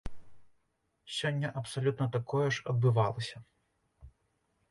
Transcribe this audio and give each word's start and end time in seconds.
Сёння 1.17 1.51
абсалютна 1.61 2.07
такое 2.15 2.47
ж 2.57 2.65
адбывалася. 2.73 3.37